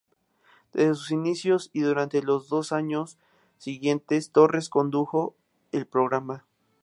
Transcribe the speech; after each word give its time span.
Desde 0.73 0.95
su 0.95 1.13
inicio 1.13 1.57
y 1.73 1.81
durante 1.81 2.23
los 2.23 2.49
dos 2.49 2.71
años 2.71 3.19
siguientes, 3.59 4.31
Torres 4.31 4.67
condujo 4.67 5.35
el 5.71 5.85
programa. 5.85 6.43